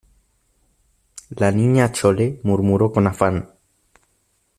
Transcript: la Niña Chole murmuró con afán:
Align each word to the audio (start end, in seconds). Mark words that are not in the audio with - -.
la 1.29 1.51
Niña 1.51 1.91
Chole 1.91 2.39
murmuró 2.41 2.91
con 2.91 3.05
afán: 3.05 3.51